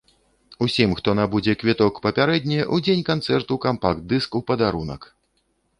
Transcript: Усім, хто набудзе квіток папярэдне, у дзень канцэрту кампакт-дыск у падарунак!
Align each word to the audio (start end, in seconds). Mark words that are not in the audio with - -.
Усім, 0.65 0.95
хто 1.01 1.13
набудзе 1.19 1.55
квіток 1.63 1.99
папярэдне, 2.07 2.59
у 2.77 2.83
дзень 2.87 3.07
канцэрту 3.11 3.53
кампакт-дыск 3.69 4.31
у 4.43 4.45
падарунак! 4.51 5.01